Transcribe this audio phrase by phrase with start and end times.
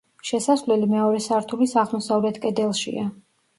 [0.27, 3.09] შესასვლელი მეორე სართულის აღმოსავლეთ კედელშია.